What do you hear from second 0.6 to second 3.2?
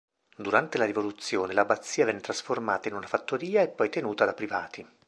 la Rivoluzione l'abbazia venne trasformata in una